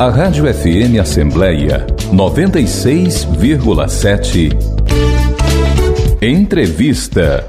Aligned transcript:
A 0.00 0.08
Rádio 0.08 0.46
FM 0.46 0.98
Assembleia 0.98 1.86
96,7. 2.10 4.48
Entrevista. 6.22 7.46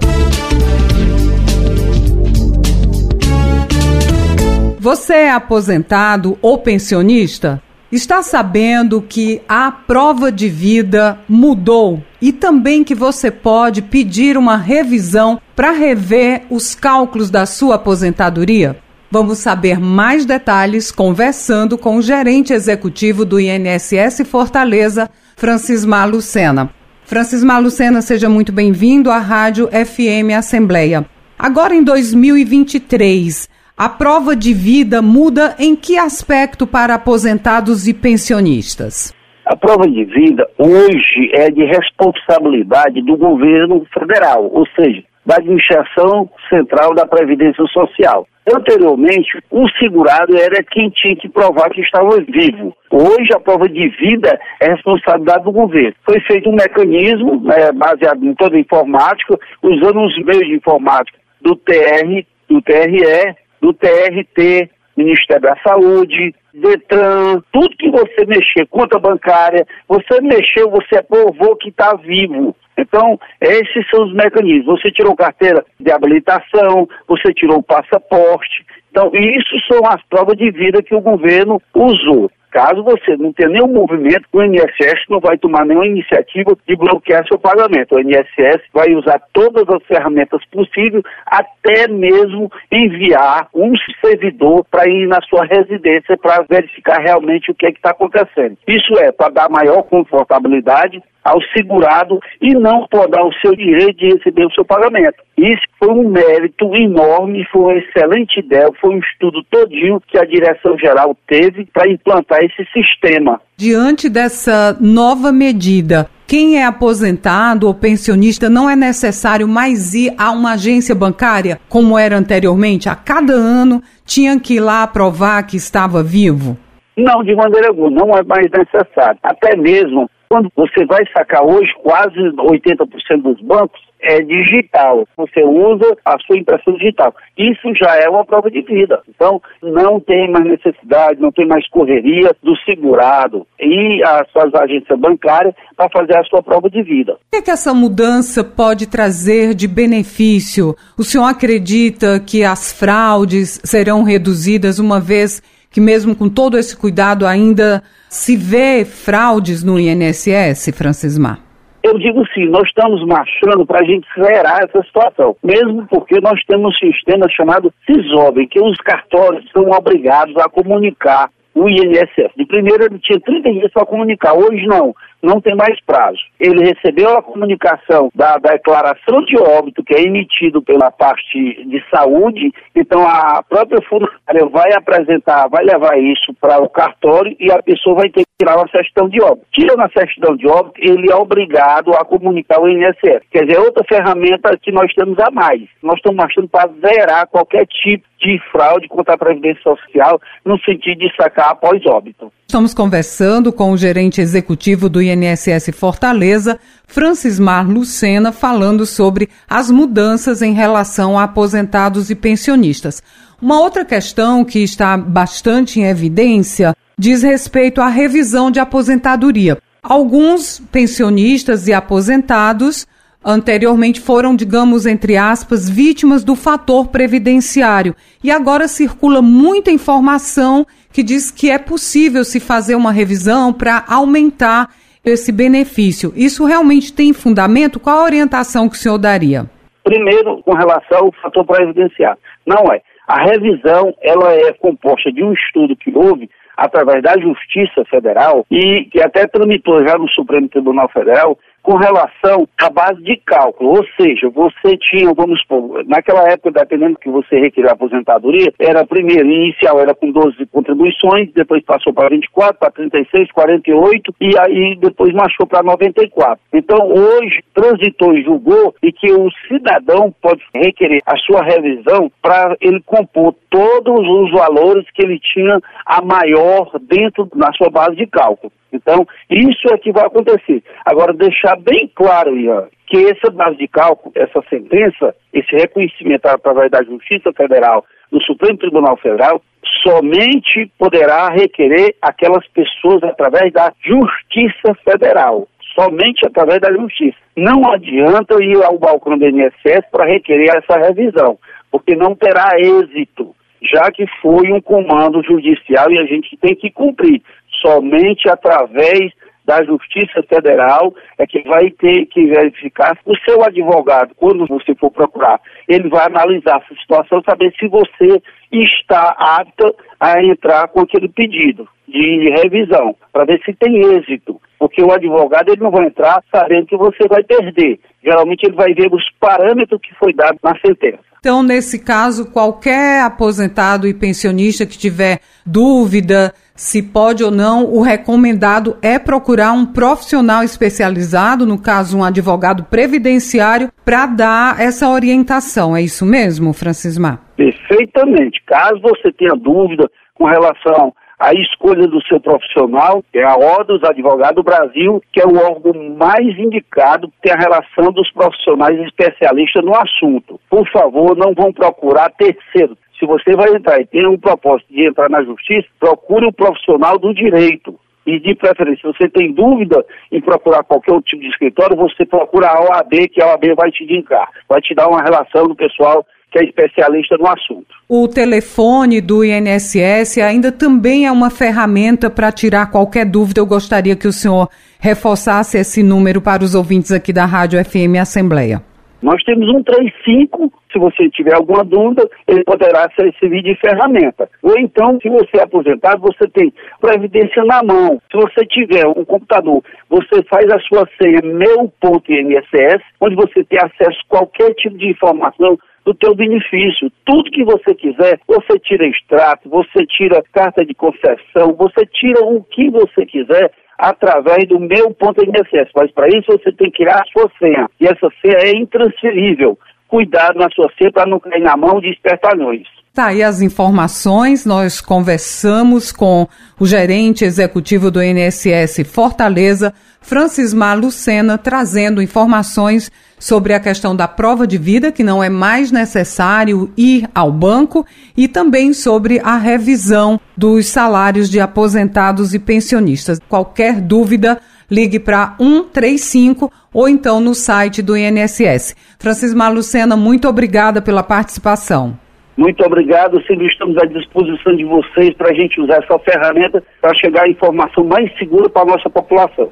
Você 4.78 5.14
é 5.14 5.32
aposentado 5.32 6.37
ou 6.42 6.58
pensionista? 6.58 7.64
Está 7.90 8.22
sabendo 8.22 9.02
que 9.02 9.42
a 9.47 9.72
prova 9.72 10.29
de 10.29 10.49
vida 10.49 11.20
mudou 11.29 12.04
e 12.22 12.33
também 12.33 12.83
que 12.83 12.94
você 12.94 13.31
pode 13.31 13.81
pedir 13.81 14.36
uma 14.36 14.58
revisão 14.58 15.40
para 15.56 15.72
rever 15.72 16.41
os 16.49 16.76
cálculos 16.76 17.30
da 17.30 17.45
sua 17.45 17.76
aposentadoria? 17.76 18.77
Vamos 19.14 19.40
saber 19.40 19.78
mais 19.78 20.26
detalhes 20.26 20.90
conversando 20.90 21.78
com 21.78 21.98
o 21.98 22.02
gerente 22.02 22.54
executivo 22.54 23.26
do 23.26 23.42
INSS 23.42 24.22
Fortaleza, 24.26 25.10
Francismar 25.36 26.10
Lucena. 26.10 26.70
Francismar 27.04 27.62
Lucena, 27.62 28.02
seja 28.02 28.30
muito 28.30 28.54
bem-vindo 28.54 29.12
à 29.12 29.18
Rádio 29.18 29.68
FM 29.68 30.32
Assembleia. 30.34 31.05
Agora 31.38 31.76
em 31.76 31.84
2023, 31.84 33.50
a 33.78 33.90
prova 33.90 34.34
de 34.34 34.54
vida 34.54 35.02
muda 35.02 35.55
em 35.60 35.76
que 35.76 35.98
aspecto 35.98 36.66
para 36.66 36.96
aposentados 36.96 37.90
e 37.90 37.94
pensionistas? 37.94 39.14
A 39.46 39.58
prova 39.58 39.90
de 39.90 40.05
vida 40.05 40.48
hoje 40.58 41.32
é 41.34 41.52
de 41.52 41.66
responsabilidade 41.66 43.02
do 43.02 43.18
governo 43.18 43.86
federal, 43.94 44.50
ou 44.54 44.66
seja, 44.68 45.04
da 45.26 45.36
administração 45.36 46.30
central 46.50 46.96
da 46.96 47.05
Previdência 47.05 47.66
Social. 47.74 48.26
Anteriormente, 48.48 49.38
o 49.52 49.68
segurado 49.80 50.36
era 50.36 50.63
quem 50.63 50.90
tinha 50.90 51.16
que 51.16 51.30
provar 51.30 51.70
que 51.70 51.82
estava 51.82 52.10
vivo. 52.21 52.76
Hoje, 52.90 53.29
a 53.35 53.40
prova 53.40 53.70
de 53.70 53.88
vida 53.90 54.40
é 54.60 54.71
responsabilidade 54.71 55.43
do 55.43 55.52
governo. 55.52 55.93
Foi 56.04 56.20
feito 56.21 56.49
um 56.49 56.55
mecanismo 56.55 57.40
né, 57.41 57.71
baseado 57.71 58.26
em 58.26 58.34
toda 58.34 58.55
a 58.55 58.60
informática, 58.60 59.38
usando 59.62 60.01
os 60.01 60.18
meios 60.26 60.48
de 60.48 60.55
informática 60.55 61.20
do 61.40 61.55
TR, 61.55 62.26
do 62.49 62.62
TRE, 62.62 63.35
do 63.62 63.74
TRT, 63.74 64.69
Ministério 64.97 65.44
da 65.44 65.55
Saúde, 65.63 66.33
Detran, 66.53 67.41
tudo 67.51 67.77
que 67.77 67.89
você 67.89 68.25
mexer, 68.25 68.67
conta 68.69 68.99
bancária, 68.99 69.66
você 69.88 70.19
mexeu, 70.21 70.69
você 70.69 70.97
aprovou 70.97 71.55
que 71.55 71.69
está 71.69 71.95
vivo. 71.95 72.55
Então, 72.77 73.19
esses 73.39 73.89
são 73.89 74.05
os 74.05 74.14
mecanismos. 74.14 74.81
Você 74.81 74.91
tirou 74.91 75.16
carteira 75.16 75.64
de 75.80 75.91
habilitação, 75.91 76.88
você 77.08 77.33
tirou 77.33 77.59
o 77.59 77.63
passaporte. 77.63 78.66
Então, 78.89 79.11
isso 79.13 79.55
são 79.72 79.81
as 79.88 80.02
provas 80.09 80.38
de 80.38 80.52
vida 80.52 80.83
que 80.83 80.95
o 80.95 81.02
governo 81.02 81.61
usou. 81.73 82.30
Caso 82.52 82.83
você 82.83 83.16
não 83.17 83.33
tenha 83.33 83.49
nenhum 83.49 83.67
movimento, 83.67 84.27
o 84.31 84.44
INSS 84.44 85.05
não 85.09 85.19
vai 85.19 85.38
tomar 85.38 85.66
nenhuma 85.66 85.88
iniciativa 85.88 86.55
de 86.67 86.75
bloquear 86.75 87.25
seu 87.27 87.39
pagamento. 87.39 87.95
O 87.95 87.99
INSS 87.99 88.61
vai 88.73 88.94
usar 88.94 89.21
todas 89.33 89.63
as 89.69 89.83
ferramentas 89.85 90.44
possíveis, 90.52 91.03
até 91.25 91.88
mesmo 91.88 92.52
enviar 92.72 93.47
um 93.53 93.73
servidor 94.03 94.66
para 94.69 94.89
ir 94.89 95.07
na 95.07 95.22
sua 95.22 95.45
residência 95.45 96.17
para 96.17 96.45
verificar 96.49 97.02
realmente 97.02 97.52
o 97.52 97.55
que 97.55 97.66
é 97.66 97.72
está 97.81 97.91
acontecendo. 97.91 98.57
Isso 98.67 98.94
é 98.99 99.11
para 99.11 99.29
dar 99.29 99.49
maior 99.49 99.83
confortabilidade 99.83 101.02
ao 101.23 101.41
segurado 101.55 102.19
e 102.41 102.53
não 102.53 102.88
podar 102.88 103.23
o 103.25 103.33
seu 103.35 103.55
direito 103.55 103.97
de 103.97 104.16
receber 104.16 104.45
o 104.45 104.53
seu 104.53 104.66
pagamento. 104.66 105.23
Isso 105.42 105.64
foi 105.80 105.89
um 105.89 106.08
mérito 106.08 106.75
enorme, 106.75 107.44
foi 107.52 107.61
uma 107.61 107.73
excelente 107.73 108.39
ideia, 108.39 108.70
foi 108.80 108.94
um 108.94 109.00
estudo 109.00 109.44
todinho 109.50 110.00
que 110.08 110.16
a 110.16 110.23
direção 110.23 110.78
geral 110.78 111.17
teve 111.28 111.66
para 111.73 111.89
implantar 111.89 112.42
esse 112.44 112.64
sistema. 112.72 113.42
Diante 113.58 114.08
dessa 114.08 114.78
nova 114.80 115.31
medida, 115.31 116.07
quem 116.28 116.59
é 116.59 116.66
aposentado 116.66 117.66
ou 117.66 117.74
pensionista 117.74 118.51
não 118.51 118.69
é 118.69 118.75
necessário 118.75 119.47
mais 119.47 119.96
ir 119.96 120.13
a 120.16 120.31
uma 120.31 120.53
agência 120.53 120.94
bancária 120.94 121.59
como 121.68 121.97
era 121.97 122.16
anteriormente? 122.16 122.88
A 122.88 122.96
cada 122.96 123.34
ano 123.34 123.81
tinha 124.06 124.40
que 124.40 124.57
ir 124.57 124.59
lá 124.59 124.85
provar 124.85 125.41
que 125.47 125.57
estava 125.57 126.03
vivo? 126.03 126.56
Não, 126.96 127.24
de 127.24 127.34
maneira 127.34 127.69
alguma, 127.69 127.90
não 127.90 128.16
é 128.16 128.22
mais 128.22 128.47
necessário. 128.51 129.18
Até 129.24 129.57
mesmo 129.57 130.07
quando 130.30 130.50
você 130.56 130.85
vai 130.85 131.03
sacar 131.12 131.44
hoje, 131.44 131.69
quase 131.84 132.16
80% 132.16 133.22
dos 133.22 133.41
bancos 133.41 133.81
é 134.01 134.22
digital. 134.22 135.07
Você 135.16 135.44
usa 135.44 135.95
a 136.03 136.17
sua 136.19 136.38
impressão 136.38 136.73
digital. 136.73 137.13
Isso 137.38 137.73
já 137.81 137.95
é 137.97 138.09
uma 138.09 138.25
prova 138.25 138.50
de 138.50 138.62
vida. 138.62 139.01
Então, 139.07 139.41
não 139.62 140.00
tem 140.00 140.29
mais 140.29 140.45
necessidade, 140.45 141.22
não 141.22 141.31
tem 141.31 141.47
mais 141.47 141.67
correria 141.69 142.35
do 142.41 142.56
segurado 142.66 143.45
e 143.59 144.01
as 144.03 144.29
suas 144.31 144.53
agências 144.56 145.00
bancárias 145.00 145.53
para 145.75 145.89
fazer 145.89 146.17
a 146.17 146.23
sua 146.23 146.41
prova 146.41 146.69
de 146.69 146.81
vida. 146.81 147.13
O 147.13 147.17
que, 147.31 147.38
é 147.38 147.41
que 147.41 147.51
essa 147.51 147.73
mudança 147.73 148.44
pode 148.44 148.89
trazer 148.89 149.53
de 149.53 149.67
benefício? 149.67 150.75
O 150.97 151.03
senhor 151.03 151.25
acredita 151.25 152.19
que 152.19 152.44
as 152.44 152.72
fraudes 152.72 153.62
serão 153.63 154.03
reduzidas 154.03 154.79
uma 154.79 155.00
vez 155.00 155.41
que 155.69 155.79
mesmo 155.79 156.16
com 156.16 156.28
todo 156.28 156.57
esse 156.57 156.75
cuidado 156.75 157.25
ainda 157.25 157.81
se 158.09 158.35
vê 158.35 158.83
fraudes 158.83 159.63
no 159.63 159.79
INSS, 159.79 160.69
Francismar? 160.75 161.50
Eu 161.84 161.97
digo 161.97 162.24
sim, 162.34 162.46
nós 162.46 162.68
estamos 162.68 163.03
marchando 163.06 163.66
para 163.66 163.80
a 163.80 163.84
gente 163.84 164.08
zerar 164.14 164.59
essa 164.64 164.84
situação, 164.84 165.36
mesmo 165.44 165.88
porque 165.88 166.19
nós 166.22 166.40
temos 166.46 166.75
um 166.75 166.78
sistema 166.78 167.28
chamado 167.30 167.74
CISOB, 167.86 168.47
que 168.47 168.62
os 168.62 168.78
cartórios 168.78 169.44
são 169.52 169.64
obrigados 169.72 170.36
a 170.38 170.47
comunicar 170.47 171.30
o 171.56 171.68
INSS. 171.68 172.31
De 172.38 172.46
primeiro 172.46 172.86
ele 172.86 173.00
tinha 173.00 173.19
30 173.19 173.52
dias 173.52 173.72
para 173.72 173.86
comunicar, 173.86 174.34
hoje 174.34 174.66
não 174.68 174.94
não 175.21 175.39
tem 175.39 175.55
mais 175.55 175.79
prazo. 175.85 176.19
Ele 176.39 176.65
recebeu 176.65 177.17
a 177.17 177.21
comunicação 177.21 178.09
da, 178.13 178.37
da 178.37 178.51
declaração 178.51 179.23
de 179.25 179.37
óbito, 179.37 179.83
que 179.83 179.95
é 179.95 180.01
emitido 180.01 180.61
pela 180.61 180.91
parte 180.91 181.37
de 181.65 181.83
saúde, 181.93 182.51
então 182.75 183.05
a 183.07 183.43
própria 183.43 183.81
funcionária 183.87 184.45
vai 184.51 184.73
apresentar, 184.73 185.47
vai 185.47 185.63
levar 185.63 185.97
isso 185.99 186.33
para 186.39 186.61
o 186.61 186.69
cartório 186.69 187.35
e 187.39 187.51
a 187.51 187.61
pessoa 187.61 187.95
vai 187.95 188.09
ter 188.09 188.21
que 188.21 188.31
tirar 188.39 188.57
uma 188.57 188.67
certidão 188.69 189.09
de 189.09 189.21
óbito. 189.21 189.47
Tira 189.51 189.75
uma 189.75 189.89
certidão 189.89 190.35
de 190.35 190.47
óbito, 190.47 190.79
ele 190.79 191.11
é 191.11 191.15
obrigado 191.15 191.91
a 191.93 192.05
comunicar 192.05 192.59
o 192.59 192.69
INSS. 192.69 193.21
Quer 193.31 193.45
dizer, 193.45 193.57
é 193.57 193.59
outra 193.59 193.83
ferramenta 193.88 194.57
que 194.61 194.71
nós 194.71 194.91
temos 194.93 195.17
a 195.19 195.31
mais. 195.31 195.61
Nós 195.81 195.95
estamos 195.97 196.17
marchando 196.17 196.47
para 196.47 196.69
zerar 196.85 197.27
qualquer 197.27 197.65
tipo 197.67 198.05
de 198.19 198.39
fraude 198.51 198.88
contra 198.88 199.15
a 199.15 199.17
Previdência 199.17 199.61
Social 199.63 200.19
no 200.45 200.59
sentido 200.59 200.99
de 200.99 201.15
sacar 201.15 201.51
após 201.51 201.85
óbito. 201.85 202.31
Estamos 202.51 202.73
conversando 202.73 203.53
com 203.53 203.72
o 203.72 203.78
gerente 203.78 204.19
executivo 204.19 204.89
do 204.89 205.01
INSS 205.01 205.69
Fortaleza, 205.73 206.59
Francismar 206.85 207.66
Lucena, 207.66 208.34
falando 208.34 208.85
sobre 208.85 209.29
as 209.50 209.72
mudanças 209.72 210.41
em 210.41 210.51
relação 210.51 211.17
a 211.17 211.23
aposentados 211.23 212.09
e 212.09 212.16
pensionistas. 212.16 213.01
Uma 213.41 213.62
outra 213.62 213.85
questão 213.85 214.44
que 214.44 214.59
está 214.59 214.97
bastante 214.97 215.79
em 215.79 215.85
evidência 215.85 216.75
diz 217.00 217.23
respeito 217.23 217.79
à 217.79 217.88
revisão 217.88 218.51
de 218.51 218.59
aposentadoria. 218.59 219.57
Alguns 219.81 220.62
pensionistas 220.73 221.69
e 221.69 221.73
aposentados 221.73 222.85
anteriormente 223.23 224.01
foram, 224.01 224.35
digamos, 224.35 224.85
entre 224.85 225.17
aspas, 225.17 225.69
vítimas 225.69 226.23
do 226.23 226.35
fator 226.35 226.87
previdenciário. 226.87 227.95
E 228.23 228.31
agora 228.31 228.67
circula 228.67 229.21
muita 229.21 229.71
informação 229.71 230.65
que 230.91 231.03
diz 231.03 231.31
que 231.31 231.49
é 231.49 231.57
possível 231.57 232.23
se 232.23 232.39
fazer 232.39 232.75
uma 232.75 232.91
revisão 232.91 233.53
para 233.53 233.83
aumentar 233.87 234.69
esse 235.03 235.31
benefício. 235.31 236.13
Isso 236.15 236.45
realmente 236.45 236.93
tem 236.93 237.13
fundamento? 237.13 237.79
Qual 237.79 237.97
a 237.97 238.03
orientação 238.03 238.69
que 238.69 238.75
o 238.75 238.77
senhor 238.77 238.97
daria? 238.97 239.45
Primeiro, 239.83 240.41
com 240.43 240.53
relação 240.53 241.05
ao 241.05 241.11
fator 241.21 241.45
previdenciário. 241.45 242.19
Não 242.45 242.71
é. 242.71 242.81
A 243.07 243.23
revisão, 243.23 243.94
ela 244.01 244.33
é 244.33 244.53
composta 244.53 245.12
de 245.12 245.24
um 245.24 245.33
estudo 245.33 245.75
que 245.75 245.91
houve 245.94 246.29
através 246.56 247.01
da 247.01 247.19
Justiça 247.19 247.83
Federal 247.89 248.45
e 248.51 248.85
que 248.85 249.01
até 249.01 249.25
tramitou 249.25 249.85
já 249.88 249.97
no 249.97 250.07
Supremo 250.09 250.47
Tribunal 250.47 250.89
Federal 250.89 251.38
com 251.62 251.75
relação 251.75 252.48
à 252.60 252.69
base 252.69 253.02
de 253.04 253.18
cálculo, 253.18 253.72
ou 253.72 253.86
seja, 254.00 254.30
você 254.30 254.78
tinha, 254.78 255.13
vamos 255.13 255.40
supor, 255.42 255.86
naquela 255.86 256.28
época, 256.30 256.52
dependendo 256.52 256.98
que 256.98 257.10
você 257.10 257.40
requeria 257.40 257.72
a 257.72 257.74
aposentadoria, 257.74 258.52
era 258.60 258.86
primeiro, 258.86 259.30
inicial 259.30 259.80
era 259.80 259.94
com 259.94 260.12
12 260.12 260.46
contribuições, 260.48 261.31
depois 261.34 261.63
passou 261.63 261.94
para 261.94 262.10
24, 262.10 262.58
para 262.58 262.72
36, 262.72 263.31
48 263.31 264.16
e 264.19 264.31
aí 264.40 264.78
depois 264.80 265.13
marchou 265.13 265.46
para 265.46 265.63
94. 265.63 266.40
Então, 266.54 266.90
hoje, 266.90 267.44
transitou 267.54 268.13
e 268.13 268.24
julgou 268.24 268.74
e 268.81 268.92
que 268.92 269.12
o 269.12 269.30
cidadão 269.48 270.13
pode 270.22 270.42
requerer 270.54 271.02
a 271.06 271.18
sua 271.18 271.44
revisão 271.44 272.12
para 272.22 272.56
ele 272.60 272.81
compor 272.86 273.36
todos 273.50 274.08
os 274.08 274.31
valores 274.31 274.86
que 274.94 275.04
ele 275.04 275.19
tinha 275.19 275.60
a 275.86 276.02
maior 276.02 276.72
dentro 276.81 277.28
da 277.36 277.52
sua 277.54 277.69
base 277.69 277.96
de 277.96 278.08
cálculo. 278.08 278.52
Então, 278.71 279.06
isso 279.29 279.73
é 279.73 279.77
que 279.77 279.91
vai 279.91 280.06
acontecer. 280.06 280.63
Agora, 280.85 281.13
deixar 281.13 281.57
bem 281.57 281.91
claro, 281.94 282.38
Ian, 282.38 282.68
que 282.88 282.97
essa 283.06 283.31
base 283.31 283.57
de 283.57 283.68
cálculo, 283.68 284.13
essa 284.15 284.41
sentença, 284.50 285.15
esse 285.33 285.56
reconhecimento 285.56 286.25
através 286.25 286.71
da 286.71 286.83
Justiça 286.83 287.31
Federal, 287.33 287.85
do 288.12 288.21
Supremo 288.23 288.57
Tribunal 288.57 288.97
Federal, 288.97 289.41
somente 289.83 290.71
poderá 290.77 291.29
requerer 291.29 291.95
aquelas 292.01 292.45
pessoas 292.50 293.03
através 293.03 293.51
da 293.53 293.71
Justiça 293.83 294.75
Federal. 294.83 295.47
Somente 295.74 296.25
através 296.25 296.59
da 296.59 296.71
Justiça. 296.74 297.17
Não 297.38 297.71
adianta 297.71 298.44
ir 298.44 298.62
ao 298.63 298.77
balcão 298.77 299.17
do 299.17 299.25
INSS 299.25 299.89
para 299.89 300.06
requerer 300.06 300.50
essa 300.57 300.77
revisão, 300.77 301.38
porque 301.71 301.95
não 301.95 302.13
terá 302.13 302.50
êxito, 302.57 303.33
já 303.62 303.89
que 303.89 304.06
foi 304.21 304.51
um 304.51 304.59
comando 304.59 305.24
judicial 305.24 305.89
e 305.89 305.97
a 305.97 306.06
gente 306.06 306.35
tem 306.38 306.56
que 306.56 306.69
cumprir. 306.71 307.21
Somente 307.62 308.30
através 308.30 309.12
da 309.46 309.63
Justiça 309.63 310.24
Federal 310.24 310.94
é 311.18 311.25
que 311.25 311.42
vai 311.44 311.69
ter 311.72 312.06
que 312.06 312.25
verificar 312.25 312.98
o 313.06 313.18
seu 313.18 313.44
advogado, 313.44 314.13
quando 314.16 314.46
você 314.48 314.74
for 314.75 314.92
procurar, 314.92 315.40
ele 315.68 315.90
vai 315.90 316.06
analisar 316.06 316.62
essa 316.63 316.80
situação, 316.80 317.22
saber 317.28 317.54
se 317.60 317.68
você 317.68 318.22
está 318.52 319.16
apta 319.18 319.74
a 320.00 320.24
entrar 320.24 320.68
com 320.69 320.81
aquele 320.81 321.10
pedido 321.10 321.68
de 321.88 322.30
revisão, 322.42 322.96
para 323.12 323.25
ver 323.25 323.42
se 323.44 323.54
tem 323.54 323.81
êxito. 323.98 324.40
Porque 324.58 324.81
o 324.81 324.92
advogado 324.92 325.50
ele 325.50 325.62
não 325.62 325.72
vai 325.72 325.88
entrar 325.88 326.24
sabendo 326.31 326.68
que 326.68 326.78
você 326.78 327.08
vai 327.08 327.24
perder. 327.24 327.80
Geralmente 328.04 328.44
ele 328.44 328.56
vai 328.56 328.74
ver 328.74 328.88
os 328.94 329.04
parâmetros 329.19 329.81
que 329.81 329.94
foi 329.96 330.13
dado 330.13 330.38
na 330.44 330.54
sentença. 330.66 331.12
Então, 331.19 331.44
nesse 331.44 331.84
caso, 331.84 332.31
qualquer 332.31 333.04
aposentado 333.04 333.88
e 333.88 333.94
pensionista 333.94 334.66
que 334.66 334.78
tiver 334.78 335.19
dúvida 335.46 336.34
se 336.62 336.84
pode 336.84 337.24
ou 337.24 337.31
não, 337.31 337.66
o 337.66 337.81
recomendado 337.81 338.78
é 338.84 339.00
procurar 339.00 339.52
um 339.52 339.66
profissional 339.66 340.44
especializado, 340.44 341.44
no 341.44 341.60
caso, 341.60 341.98
um 341.98 342.04
advogado 342.04 342.66
previdenciário, 342.66 343.72
para 343.84 344.06
dar 344.06 344.62
essa 344.62 344.88
orientação. 344.88 345.75
É 345.75 345.81
isso 345.81 346.06
mesmo, 346.06 346.54
Francismar? 346.54 347.19
Perfeitamente. 347.36 348.44
Caso 348.46 348.80
você 348.80 349.12
tenha 349.12 349.34
dúvida 349.34 349.90
com 350.13 350.25
relação 350.25 350.94
à 351.19 351.34
escolha 351.34 351.88
do 351.88 352.00
seu 352.04 352.19
profissional, 352.19 353.04
é 353.12 353.24
a 353.24 353.36
Ordem 353.36 353.80
dos 353.80 353.84
Advogados 353.84 354.36
do 354.36 354.44
Brasil, 354.44 355.02
que 355.12 355.19
é 355.19 355.25
o 355.25 355.38
órgão 355.38 355.74
mais 355.98 356.28
indicado 356.38 357.08
que 357.08 357.22
tem 357.24 357.34
a 357.34 357.40
relação 357.40 357.92
dos 357.92 358.12
profissionais 358.12 358.80
especialistas 358.81 359.66
no 359.66 359.75
assunto. 359.75 360.40
Por 360.48 360.69
favor, 360.69 361.18
não 361.18 361.34
vão 361.34 361.52
procurar 361.52 362.12
terceiro. 362.12 362.78
Se 363.01 363.07
você 363.07 363.36
vai 363.36 363.50
entrar 363.50 363.81
e 363.81 363.88
tem 363.88 364.07
um 364.07 364.19
propósito 364.19 364.71
de 364.71 364.88
entrar 364.88 365.09
na 365.09 365.24
justiça, 365.24 365.68
procure 365.80 366.27
um 366.27 366.31
profissional 366.31 367.00
do 367.00 367.12
direito. 367.15 367.80
E 368.06 368.19
de 368.19 368.36
preferência, 368.36 368.81
se 368.81 368.98
você 368.98 369.09
tem 369.09 369.33
dúvida 369.33 369.83
em 370.12 370.21
procurar 370.21 370.63
qualquer 370.63 370.92
outro 370.94 371.09
tipo 371.09 371.24
de 371.24 371.30
escritório, 371.30 371.75
você 371.75 372.06
procura 372.06 372.48
a 372.48 372.62
OAB, 372.62 373.07
que 373.12 373.21
a 373.21 373.27
OAB 373.27 373.56
vai 373.56 373.71
te 373.71 373.83
indicar, 373.83 374.30
vai 374.48 374.62
te 374.62 374.75
dar 374.75 374.88
uma 374.88 375.01
relação 375.01 375.48
do 375.48 375.56
pessoal 375.56 376.06
que 376.31 376.39
é 376.39 376.44
especialista 376.45 377.18
no 377.18 377.27
assunto. 377.27 377.68
O 377.89 378.07
telefone 378.07 379.01
do 379.01 379.24
INSS 379.24 380.19
ainda 380.19 380.51
também 380.51 381.06
é 381.07 381.12
uma 381.12 381.30
ferramenta 381.30 382.09
para 382.09 382.31
tirar 382.31 382.71
qualquer 382.71 383.06
dúvida. 383.06 383.42
Eu 383.42 383.48
gostaria 383.48 383.95
que 383.95 384.07
o 384.07 384.13
senhor 384.13 384.48
reforçasse 384.80 385.57
esse 385.57 385.81
número 385.83 386.21
para 386.21 386.44
os 386.44 386.56
ouvintes 386.56 386.92
aqui 386.92 387.12
da 387.12 387.25
Rádio 387.25 387.63
FM 387.63 388.00
Assembleia. 388.00 388.70
Nós 389.01 389.24
temos 389.24 389.50
um 389.50 389.63
35, 389.63 390.53
se 390.71 390.77
você 390.77 391.09
tiver 391.09 391.36
alguma 391.36 391.63
dúvida, 391.63 392.07
ele 392.27 392.44
poderá 392.44 392.88
servir 393.19 393.42
de 393.42 393.56
ferramenta. 393.56 394.30
Ou 394.44 394.57
então, 394.59 395.00
se 395.01 395.09
você 395.09 395.38
é 395.38 395.44
aposentado, 395.44 396.01
você 396.01 396.30
tem 396.30 396.53
previdência 396.80 397.44
na 397.44 397.63
mão. 397.63 398.00
Se 398.12 398.18
você 398.18 398.45
tiver 398.45 398.86
um 398.88 399.03
computador, 399.03 399.63
você 399.89 400.21
faz 400.30 400.45
a 400.51 400.59
sua 400.59 400.88
senha 401.01 401.19
meu.inss, 401.24 402.83
onde 403.00 403.15
você 403.15 403.44
tem 403.44 403.59
acesso 403.59 404.00
a 404.01 404.07
qualquer 404.07 404.53
tipo 404.53 404.77
de 404.77 404.89
informação 404.89 405.57
do 405.86 405.94
teu 405.94 406.16
benefício. 406.16 406.92
Tudo 407.06 407.31
que 407.31 407.44
você 407.44 407.74
quiser, 407.74 408.19
você 408.28 408.60
tira 408.60 408.88
extrato, 408.88 409.50
você 409.50 409.86
tira 409.86 410.24
carta 410.31 410.66
de 410.66 410.74
concessão, 410.74 411.54
você 411.54 411.86
tira 411.86 412.24
o 412.24 412.44
que 412.44 412.69
você 412.69 413.06
quiser 413.06 413.51
através 413.78 414.48
do 414.48 414.60
meu 414.60 414.92
ponto 414.94 415.24
INSS. 415.24 415.72
Mas 415.75 415.92
para 415.92 416.07
isso 416.07 416.28
você 416.28 416.51
tem 416.51 416.69
que 416.69 416.83
criar 416.83 417.01
a 417.01 417.12
sua 417.12 417.30
senha. 417.39 417.68
E 417.80 417.86
essa 417.86 418.10
senha 418.22 418.38
é 418.38 418.56
intransferível. 418.56 419.57
Cuidado 419.88 420.38
na 420.38 420.50
sua 420.51 420.72
senha 420.78 420.92
para 420.92 421.10
não 421.10 421.19
cair 421.19 421.42
na 421.42 421.57
mão 421.57 421.81
de 421.81 421.89
espertalhões. 421.89 422.68
Tá 422.93 423.05
aí 423.05 423.23
as 423.23 423.41
informações. 423.41 424.43
Nós 424.43 424.81
conversamos 424.81 425.93
com 425.93 426.27
o 426.59 426.67
gerente 426.67 427.23
executivo 427.23 427.89
do 427.89 428.03
INSS 428.03 428.85
Fortaleza, 428.85 429.73
Francismar 430.01 430.77
Lucena, 430.77 431.38
trazendo 431.38 432.01
informações 432.01 432.91
sobre 433.17 433.53
a 433.53 433.61
questão 433.61 433.95
da 433.95 434.09
prova 434.09 434.45
de 434.45 434.57
vida, 434.57 434.91
que 434.91 435.05
não 435.05 435.23
é 435.23 435.29
mais 435.29 435.71
necessário 435.71 436.69
ir 436.75 437.07
ao 437.15 437.31
banco, 437.31 437.85
e 438.17 438.27
também 438.27 438.73
sobre 438.73 439.21
a 439.23 439.38
revisão 439.38 440.19
dos 440.35 440.65
salários 440.65 441.29
de 441.29 441.39
aposentados 441.39 442.33
e 442.33 442.39
pensionistas. 442.39 443.19
Qualquer 443.29 443.79
dúvida, 443.79 444.38
ligue 444.69 444.99
para 444.99 445.35
135 445.38 446.51
ou 446.73 446.89
então 446.89 447.21
no 447.21 447.33
site 447.33 447.81
do 447.81 447.95
INSS. 447.95 448.75
Francismar 448.99 449.53
Lucena, 449.53 449.95
muito 449.95 450.27
obrigada 450.27 450.81
pela 450.81 451.03
participação. 451.03 452.00
Muito 452.41 452.65
obrigado, 452.65 453.21
sempre 453.27 453.45
estamos 453.45 453.77
à 453.77 453.85
disposição 453.85 454.55
de 454.55 454.65
vocês 454.65 455.13
para 455.13 455.29
a 455.29 455.33
gente 455.33 455.61
usar 455.61 455.75
essa 455.75 455.99
ferramenta 455.99 456.63
para 456.81 456.91
chegar 456.95 457.25
a 457.25 457.29
informação 457.29 457.83
mais 457.83 458.11
segura 458.17 458.49
para 458.49 458.63
a 458.63 458.65
nossa 458.65 458.89
população. 458.89 459.47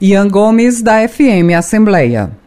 Ian 0.00 0.26
Gomes, 0.26 0.80
da 0.80 1.06
FM 1.06 1.52
Assembleia. 1.54 2.39